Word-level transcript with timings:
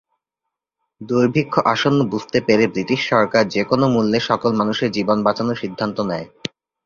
দুর্ভিক্ষ 1.01 1.53
আসন্ন 1.73 1.99
বুঝতে 2.11 2.37
পেরে 2.47 2.65
ব্রিটিশ 2.67 3.01
সরকার 3.11 3.43
যে-কোন 3.47 3.81
মূল্যে 3.93 4.19
সকল 4.29 4.51
মানুষের 4.59 4.89
জীবন 4.91 5.17
বাঁচানোর 5.23 5.61
সিদ্ধান্ত 5.63 5.97
নেয়। 6.09 6.27